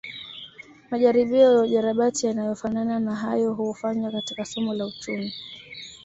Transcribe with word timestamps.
Majaribio 0.89 1.39
ya 1.53 1.61
ujarabati 1.61 2.25
yanayofanana 2.27 2.99
na 2.99 3.15
hayo 3.15 3.53
hufanywa 3.53 4.11
katika 4.11 4.45
somo 4.45 4.73
la 4.73 4.85
uchumi 4.85 5.33